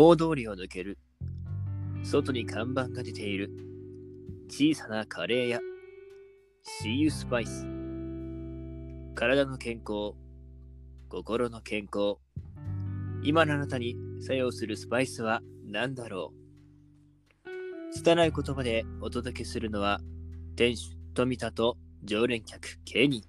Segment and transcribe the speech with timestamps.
[0.00, 0.96] 大通りを抜ける。
[2.04, 3.50] 外に看板が出ている。
[4.48, 5.58] 小さなカレー屋。
[6.84, 7.66] See you Spice。
[9.16, 10.14] 体の健康。
[11.08, 12.18] 心の健康。
[13.24, 16.32] 今のあなたに作用するスパイスは何だろ
[17.90, 19.98] う拙い言葉でお届けするのは、
[20.54, 23.24] 店主富田と常連客ケニ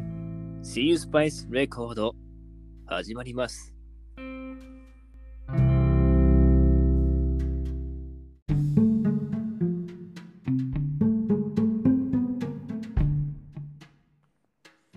[0.00, 0.60] ー。
[0.62, 2.14] See you Spice レコード
[2.86, 3.75] 始まります。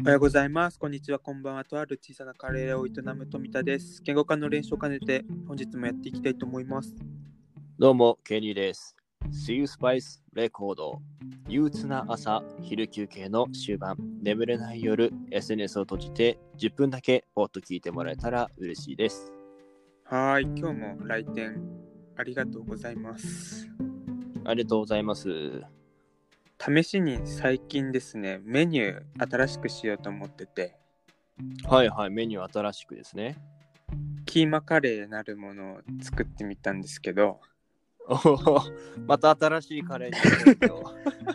[0.10, 0.80] おはようございます。
[0.80, 1.20] こんにちは。
[1.20, 1.64] こんばんは。
[1.64, 4.02] とある小さなカレー屋を営む富田です。
[4.02, 6.96] 言語化の練習を兼ねて本日もやっていきたいと思います。
[7.78, 8.96] どうも、ケニーです。
[9.32, 11.00] See You Spice レコード。
[11.48, 19.32] 憂鬱な朝、昼休憩の終盤、眠れない夜、SNS を閉じて10分だけポッと聞いてもらえたら嬉しいです。
[20.06, 20.60] はーい。
[20.60, 21.62] 今日も来店
[22.18, 23.70] ありがとうございます。
[24.44, 25.79] ありがとうございます。
[26.62, 30.76] 試しに最近ですね、メニュー新しくしようと思ってて、
[31.64, 33.38] はいはい、メニュー新しくですね。
[34.26, 37.40] キーマカレーなるものを作ってみたんですけど、
[38.08, 38.62] おお、
[39.08, 40.84] また新しいカレーになるよ。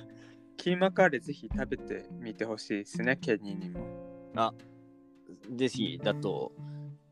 [0.59, 4.31] キーマカレーぜひ食べてみてほしいですね、ケニーにも。
[4.37, 4.53] あ、
[5.55, 6.53] ぜひだと、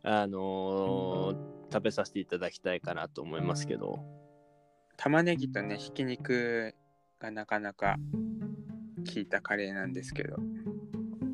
[0.03, 4.05] あのー食べさせていただきたいかなと思いますけど。
[4.99, 6.75] 玉ねぎとね、ひき肉
[7.23, 7.97] がなかなか
[9.15, 10.37] 効いたカレーなんですけど、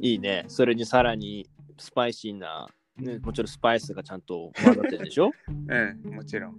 [0.01, 0.45] いいね。
[0.49, 2.67] それにさらにスパイシーな、
[2.99, 5.31] ね、もちろんスパイスがちゃんと混ざってるでしょ？
[5.49, 6.57] うん、もちろん。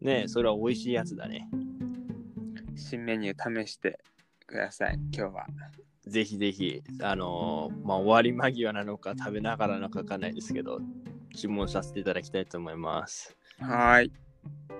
[0.00, 1.48] ねそれは美味しいやつだね。
[2.74, 3.98] 新メニュー試して
[4.46, 5.46] ください、今日は。
[6.06, 10.80] ぜひぜひ、あのーまあ、終わり間際なのか食べながらなのかわかんないですけど、
[11.34, 13.36] 注文させていただきたいと思います。
[13.58, 14.12] はーい。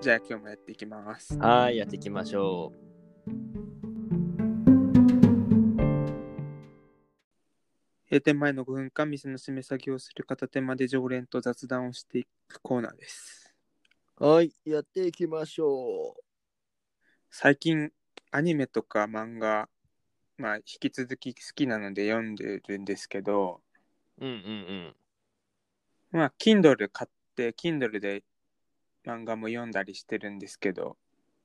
[0.01, 1.37] じゃあ今日もやっていきます。
[1.39, 2.73] はい、やっていきましょ
[8.17, 13.55] 閉店前の5分間、店の締め作業をする片手まで常連と雑談をしていくコーナーです。
[14.21, 14.27] う。
[14.27, 16.17] はい、やっていきましょ
[17.31, 17.93] 最近、
[18.31, 19.69] アニメとか漫画、
[20.39, 23.61] まあ、引き続き好きなので読んでるんですけど、
[24.19, 24.25] う。
[24.25, 24.43] うんうんう
[24.89, 24.97] ん。
[26.13, 28.25] まあ、Kindle 買って、Kindle で
[29.05, 30.97] 漫画も読んだりしてるんですけど、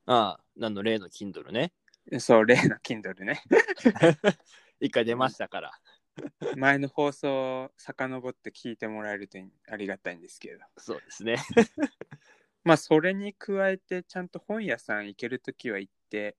[0.06, 1.74] ああ、なんの例の Kindle ね。
[2.20, 3.44] そう、例の Kindle ね。
[4.80, 5.72] 一回出ましたから。
[6.58, 10.60] 前の放送を遡って聞いてもらえるとありがたいんですけど。
[10.78, 11.38] そうですね。
[12.64, 16.38] まあ、それに加えて、ちゃんと本屋さん行けるときは行って、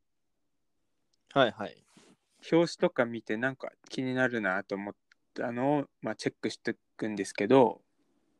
[1.33, 1.85] はいはい。
[2.51, 4.95] 表紙とか見てなんか気になるなと思っ
[5.35, 7.83] たのを、まあ、チェックしていくんですけど、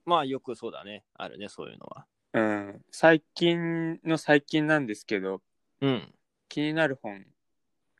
[0.05, 1.05] まあよくそうだね。
[1.15, 2.07] あるね、そういうのは。
[2.35, 5.43] うん、最近の最近なんですけど
[5.81, 6.15] うん。
[6.49, 7.27] 気になる本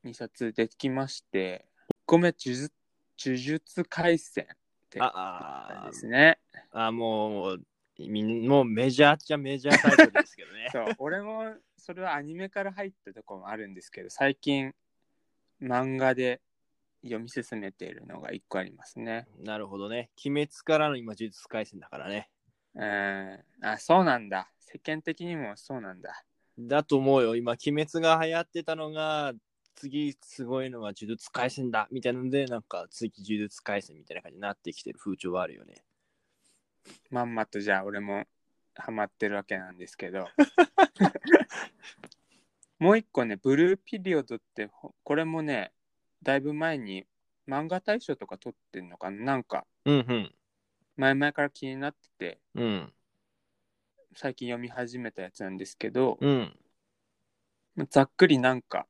[0.05, 2.73] 2冊できまして1個目呪術
[3.25, 4.57] 呪術廻戦っ
[4.91, 6.39] てああですね
[6.73, 7.61] あ、もう、
[7.99, 10.69] もうメジャーっちゃメジャータイトルですけどね。
[10.73, 14.73] そう俺もそれはアニメから入ったところもあるんですけど最近
[15.61, 16.41] 漫画で
[17.03, 20.11] 読み進めているのが1個ありますねなるほどね。
[20.25, 22.29] 鬼滅からの今、呪術廻戦だからね。
[22.75, 26.25] うんあそうなんだ世間的にもそうなんだ
[26.59, 27.37] だと思うよ。
[27.37, 29.33] 今、鬼滅が流行ってたのが、
[29.75, 35.85] 次すごいのは呪術廻戦だみたいなので、なんか次呪術廻戦みたいな感じになってきてる風潮はあるよね。
[37.11, 38.25] まんまとじゃあ俺も
[38.75, 40.29] ハマってるわけなんですけど
[42.79, 45.73] もう一個ねブルーピリオドってほこれもね
[46.23, 47.07] だいぶ前に
[47.47, 49.25] 漫画大賞とか取ってんのかな？
[49.25, 50.35] なんかうんうん。
[50.97, 52.93] 前々から気になっててうん。
[54.15, 56.59] 最近読み始めたやつなんですけど、うん。
[57.89, 58.87] ざっくりなんか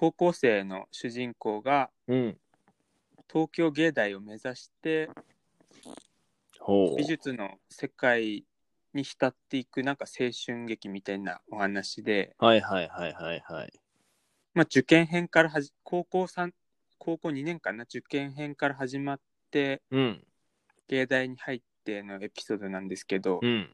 [0.00, 2.38] 高校生の主人公がうん。
[3.28, 5.10] 東京芸大を目指して
[6.60, 6.96] ほう。
[6.96, 8.44] 美術の世界
[8.94, 13.72] に浸っていくなんか青春劇みたいなお話で、はいはいはいはいはい。
[14.54, 16.52] まあ、受験編からはじ高校3
[16.98, 20.24] 高校2年かな受験編から始まってうん。
[20.86, 23.68] 芸大に入ってのエピソードなんですけど、うん。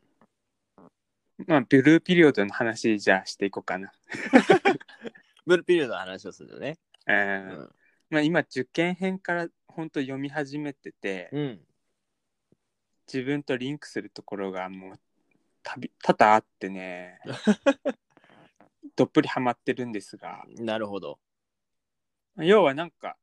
[1.47, 3.93] まあブルーピリオドの話じゃあしていこうかな。
[5.47, 6.79] ブルーピリオドの話をするよね。
[7.07, 7.71] えうーん。
[8.11, 11.61] まあ、今受験編から本当読み始めてて、うん。
[13.07, 15.01] 自分とリンクするところがもう
[15.63, 17.19] たび多々あってね
[18.97, 21.19] どっぷりハマってるんですがなるほど。
[22.37, 23.17] 要はなんか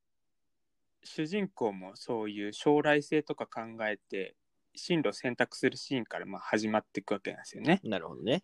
[1.03, 4.35] 主人公もそういう将来性とか考えて
[4.75, 7.81] 進路を選択するシーンからまあ始まっていくわけなんですよね。
[7.83, 8.43] なるほどね。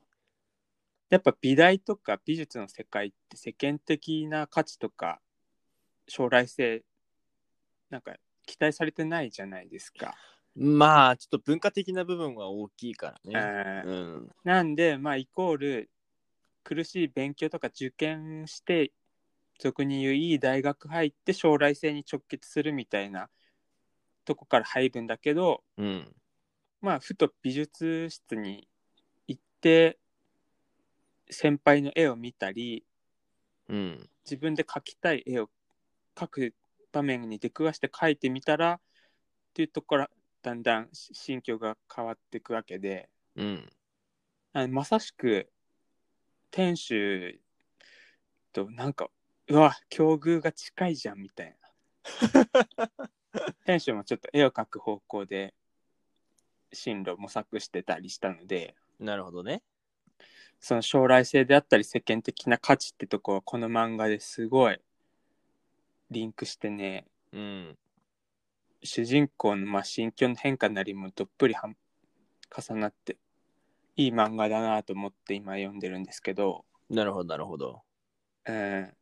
[1.09, 5.21] やっぱ美大とか美術の世界って世間的な価値とか
[6.07, 6.83] 将来性
[7.89, 8.15] なんか
[8.45, 10.15] 期待されてないじゃないですか。
[10.55, 13.83] まあ、ちょっと文化的な部分は大きいからね。
[13.85, 13.93] えーう
[14.23, 14.29] ん。
[14.43, 15.89] なんでまあイコール
[16.63, 18.91] 苦しい勉強とか受験して
[19.59, 23.29] 俗に言ういい大学入って将来性に直結するみたいな
[24.25, 26.15] とこから入るんだけどうん。
[26.81, 28.67] まあふと美術室に
[29.27, 29.97] 行って
[31.29, 32.85] 先輩の絵を見たり
[33.69, 34.09] うん。
[34.25, 35.49] 自分で描きたい絵を
[36.15, 36.53] 描く
[36.91, 38.79] 場面に出くわして描いてみたらっ
[39.53, 40.07] ていうところ
[40.41, 43.69] だんだん心境が変わっていくわけでうん。
[44.69, 45.49] まさしく
[46.49, 47.39] 店主
[48.53, 49.09] となんか
[49.47, 51.67] うわ境遇が近いじゃんみたいな
[53.65, 55.53] 店主もちょっと絵を描く方向で
[56.73, 59.61] 進路を模索してたりしたのでなるほどね。
[60.59, 64.79] その将来性であったり世間的な価値ってとこはこの漫画ですごい
[66.09, 67.77] リンクしてねうん。
[68.83, 71.75] 主人公のまあ心境の変化なりもどっぷりはん
[72.55, 73.17] 重なって
[73.95, 77.81] いい漫画だなと思って今読んでるんですけど、なるほど、なるほど。
[78.45, 78.93] うん、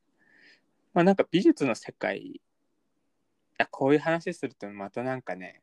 [0.93, 2.41] まあなんか美術の世界
[3.57, 5.61] あこういう話するとまたなんかね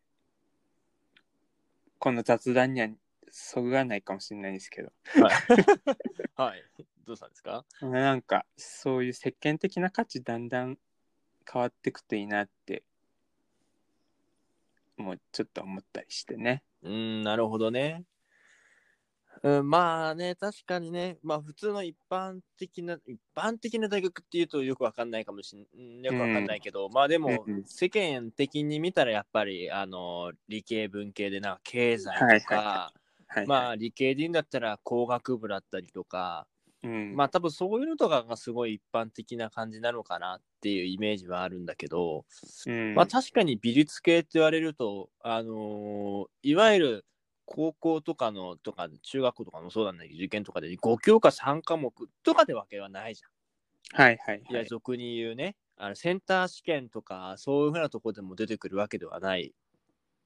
[1.99, 2.89] この雑談には
[3.35, 5.33] そぐわないかもしれないですけどはい。
[6.37, 6.63] はい。
[7.07, 7.65] どうしたんですか？
[7.81, 10.79] なんかそういう世間的な価値だんだん
[11.51, 12.85] 変わっていくといいなって
[14.97, 16.63] もうちょっと思ったりしてね。
[16.83, 18.05] うん、なるほどね。
[19.43, 32.93] うん、まあね、確かにね、まあ普通の一般的な、一般的な大学っていうとよくわかんないかもしん、うんよくわかんないけど、まあでもうんうん世間的に見たらやっぱり、あの、理系文系でなんか経済はいとか、は
[33.35, 36.47] はい、まあ理系で言うんだったら工学部だったりとか、
[36.83, 42.25] うん、まあ多分そういうのとかがすごい一般的な感じなのかなっていうイメージはあるんだけど、
[42.67, 47.07] うん、まあ確かに美術系って言われると、あのーいわゆる
[47.45, 51.93] 高校とかの、とか中学校とかもそうなんだけど、受験とかで5教科3科目
[52.23, 53.23] とかでわけはないじ
[53.93, 54.53] はいはいゃん。
[54.53, 54.69] いや、はい。
[54.69, 59.53] 俗に言うね、あのセンター試験とか、そういうふうなところでも出てくるわけではない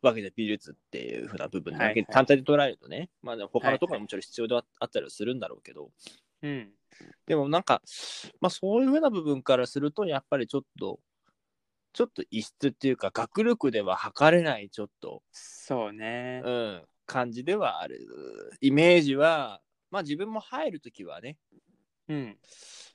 [0.07, 2.03] わけで、美術っていうふうな部分だけ。
[2.05, 5.91] 単体で捉えるとね、まあ他のところももちろん必要ではあったりはするんだろうけど、
[6.43, 6.71] うん、
[7.27, 7.83] でもなんか、
[8.41, 11.01] まあそういうふうな部分からすると、やっぱりちょっと、
[11.93, 16.43] ちょっと異質っていうか、学力では測れない、ちょっと、そうね。
[16.45, 18.07] うん、感じではある。
[18.61, 19.61] イメージは、
[19.91, 21.39] まあ自分も入るときはね、
[22.09, 22.39] うん、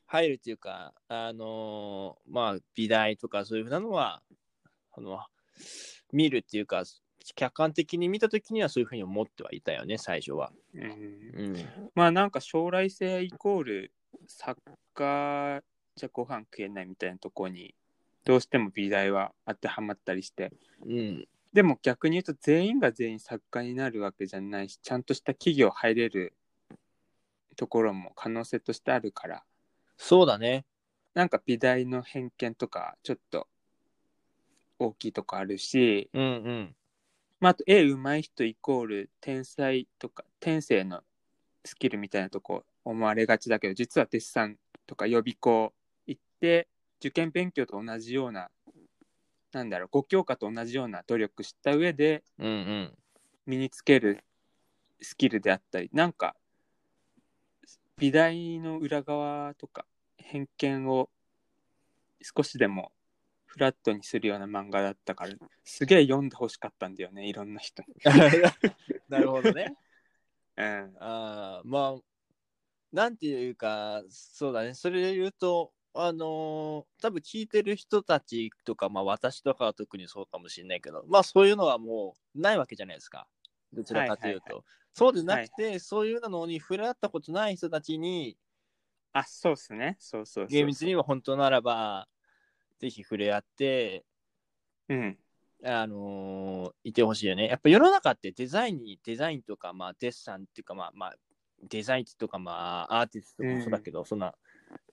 [0.06, 4.22] 入るっていうか、あのーまあ美大とかそういうふうなのは、
[4.92, 5.20] あの、
[6.12, 6.84] 見るっていうか、
[7.36, 10.52] 客観的に見たときにはそういうふうに思ってはいたよね、最初は。
[10.74, 10.82] うん。
[10.82, 11.56] うん。
[11.96, 13.92] まあなんか将来性イコール
[14.28, 14.60] 作
[14.94, 15.62] 家
[15.96, 17.76] じゃご飯食えないみたいなとこに
[18.24, 20.52] どうしても美大は当てはまったりして
[20.86, 21.28] うん。
[21.54, 26.34] でも逆に言うと全員が全員作家になるわけじゃないしちゃんとした企業入れる
[27.58, 29.44] ところも可能性としてあるから
[29.98, 30.66] そうだね。
[31.14, 33.48] なんか美大の偏見とかちょっと
[34.86, 36.76] 大きいとこあるし、うんうん。
[37.40, 41.02] まあ、あと絵うまい人イコール天才とか天性の
[41.66, 45.74] スキルみたいなとこ思われがちだけど実はデッサンとか予備校
[46.08, 46.68] 行って
[47.00, 48.50] 受験勉強と同じような
[49.54, 52.98] なんだろう5教科と同じような努力した上でうんうん。
[53.48, 54.24] 身につける
[55.02, 56.36] スキルであったりなんか
[57.98, 59.86] 美大の裏側とか
[60.18, 61.10] 偏見を
[62.22, 62.92] 少しでも
[63.52, 65.34] フラットにするような漫画だったから
[65.66, 67.90] すげえ読んでほしかったんだよねいろんな人に。
[69.10, 69.76] なるほどね。
[70.56, 72.02] うんああ、まあ、
[72.94, 74.74] なんていうか、そうだね。
[74.74, 83.28] それで言うと、あのー多分聞いてる人たちとか、まあ私とかは特にそうかもしれないけど、まあそういうのはもうないわけじゃないですか。
[83.74, 84.46] どちらかというと。
[84.46, 88.38] はいはいそうでなくて、そういうのに触れ合ったことない人たちに、
[89.14, 92.08] あそうっすねそうそうそう厳密には本当ならば、
[92.82, 94.04] ぜひ触れ合って、
[94.90, 95.18] うん
[95.64, 97.48] あのーいてほしいよね。
[97.48, 101.16] やっぱ世の中ってデザインに、デザインとか、まあ、デッサンっていうか、まあ、まあ、
[101.70, 104.34] デザインとか、まあ、アーティストもそうだけど、そんな、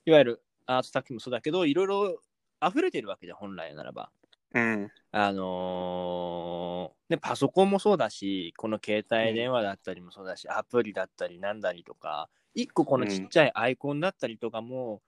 [0.05, 2.21] いわゆるアート作品もそうだけど、いろいろ
[2.63, 4.11] 溢れてるわけじゃん、本来ならば。
[4.53, 15.01] うんあのーね、パソコンもそうだし、この携帯電話だったりもそうだし、アプリだったりなんだりとか、一個このちっちゃいアイコンだったりとかも、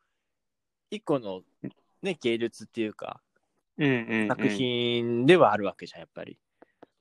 [0.90, 1.42] 一個の、
[2.02, 3.22] ね、芸術っていうか、
[3.78, 6.38] うんうんうん作品ではあるわけじゃん、やっぱり。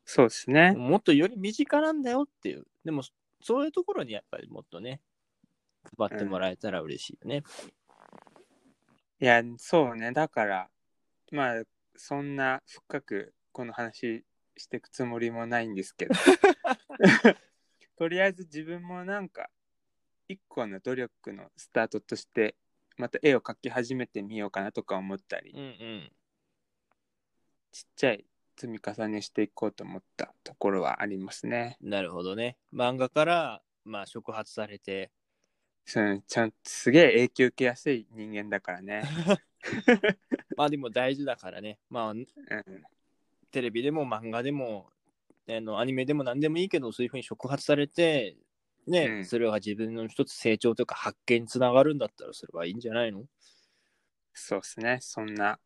[0.05, 0.73] そうですね。
[0.73, 2.65] もっとより身近なんだよっていう。
[2.85, 3.03] でも、
[3.43, 5.01] そういうところにやっぱりもっとね、
[5.97, 7.43] 配ってもらえたら嬉しいよね。
[9.21, 10.13] いや、そうね。
[10.13, 10.69] だから、
[11.31, 11.63] まあ、
[11.97, 14.25] そんな深くこの話
[14.57, 16.15] していくつもりもないんですけど。
[17.97, 19.51] とりあえず自分もなんか、
[20.27, 22.57] 一個の努力のスタートとして、
[23.01, 26.13] また絵を描き始めてみようかなとか思ったり、うんうん。
[27.73, 28.25] ちっちゃい
[28.57, 31.79] 積み重ねしていこうと思ったところはありますね。
[31.81, 32.59] なるほどね。
[32.75, 35.11] 漫画から、まあ、触発されて、
[35.87, 39.03] そのちゃんとすげえ影響受けやすい人間だからね。
[40.57, 41.79] まあでも大事だからね。
[41.89, 42.27] まあ、うん、
[43.51, 44.91] テレビでも漫画でも、
[45.49, 48.37] あのアニメでも何でもいいけど、そういうふうに触発されて、
[48.87, 53.25] ね、うんそれが自分の一つ成長とか発見につながるんだったら、それはいいんじゃないの？
[54.33, 54.99] そうですね。
[55.01, 55.59] そんな、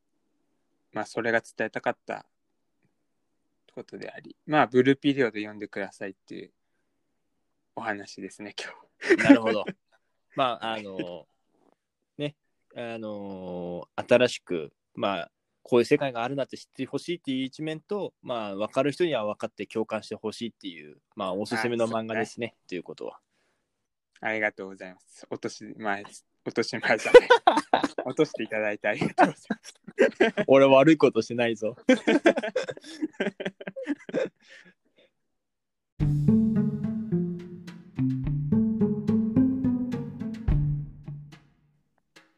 [0.93, 2.27] まあそれが伝えたかった
[3.73, 6.53] ことであり、まあブルーピリオド読んでくださいっていう
[7.77, 9.23] お話ですね、今日。
[9.23, 9.65] なるほど。
[10.37, 11.27] まあ、あの、
[12.19, 12.37] ね、
[12.77, 15.31] あの、新しく、まあ、
[15.65, 23.19] こういう世界があるなって知ってほしいっていう一面と、まあ、分かる人には分かって共感してほしいっていう、まあ、おすすめの漫画ですね、ということは。
[24.21, 25.27] ありがとうございます。
[25.31, 26.03] 落とし前、
[26.45, 27.29] 落とし前じゃない。
[28.05, 30.45] 落としていただいてありがとうございます。
[30.47, 31.75] 俺悪いことしてないぞ。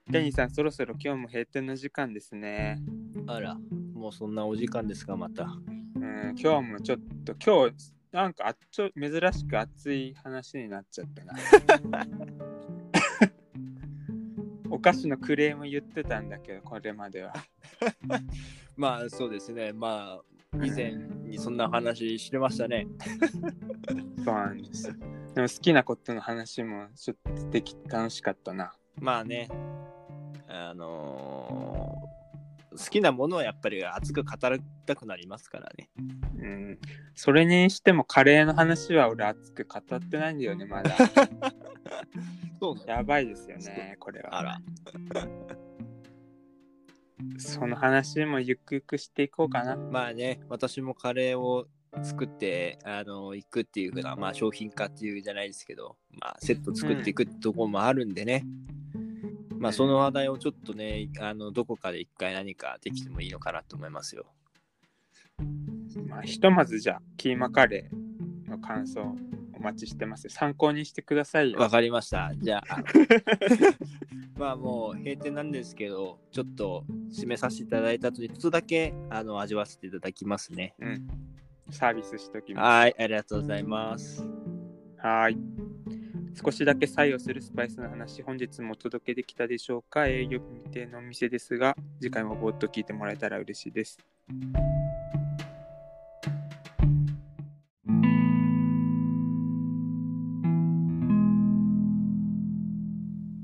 [0.09, 2.81] デニーさん、そろそろ今日も閉店の時間ですね。
[3.27, 3.57] あら、
[3.93, 5.47] もうそんなお時間ですか、また。
[5.97, 12.07] うん、今日もちょっと、今日、なんかあっちょ珍しく熱い話になっちゃったな。
[14.71, 17.35] お菓子のクレーム言ってたんだけど、これまでは。
[18.77, 19.73] まあ、そうですね。
[19.73, 20.95] まあ、以前
[21.25, 22.87] にそんな話してましたね。
[24.25, 24.85] そうなんです。
[25.35, 28.73] でも好きなことの話もちょっとでき楽しかったな。
[29.01, 29.49] まあね、
[30.49, 32.27] あのー
[32.77, 35.89] 好きなものはやっぱり熱く語りたくなりますからね。
[36.39, 36.79] うん。
[37.15, 40.95] それにしてもカレーの話は俺熱く語ってないんだよね、まだ。
[42.61, 44.39] そうやばいですよね、これは。
[44.39, 44.61] あら。
[47.39, 49.77] その話もゆくゆくしていこうかな。
[49.77, 51.67] まあね、私もカレーを
[52.03, 58.45] 作って、あの行くっていうふうな、まあ商品化っていうじゃないですけど、まあセット作っていくところもあるんでね。
[59.59, 64.27] まあその話題をちょっとね、あのどこかで一回何かできてもいいのかなと思いますよ。
[66.09, 69.17] まあ、ひとまずじゃあ、キーマカレーの感想
[69.55, 70.29] お待ちしてます。
[70.29, 71.59] 参考にしてくださいよ。
[71.59, 72.33] わかりました。
[72.37, 72.83] じゃあ、
[74.39, 80.75] まあもう閉店なんですけど、ちょっと締めさせていただいた後に、ちょっとだけあの味わわせていただきますね。
[80.79, 81.09] うん。
[81.71, 82.65] サービスしときます。
[82.65, 84.23] はい、ありがとうございます。
[84.99, 86.06] はーい。
[86.39, 90.07] 少しだけ採用するスパイスの話、本日もお届けできたでしょうか？
[90.07, 93.99] 営業未定のお店ですが、次回もぼーっと聞いてもらえたら嬉しいです。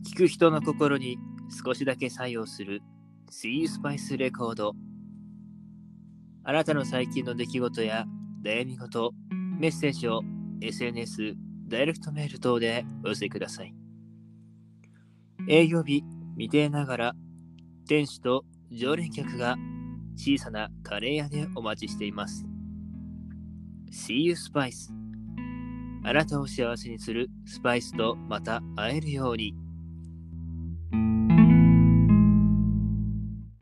[0.05, 1.17] 聞く人の心に
[1.65, 2.83] 少しだけ作用する
[3.31, 4.75] See You Spice レコード
[6.45, 8.05] あなたの最近の出来事や
[8.45, 9.15] 悩み事
[9.59, 10.21] メッセージを
[10.61, 11.35] SNS
[11.73, 13.75] ダイレクトメール等でお寄せください。
[15.49, 16.05] 営業日
[16.37, 17.13] 未定ながら
[17.89, 19.57] 店主と常連客が
[20.15, 22.45] 小さなカレー屋でお待ちしています。
[23.91, 24.93] See You Spice
[26.05, 29.55] あなたを幸せにするスパイスとまた会えるように。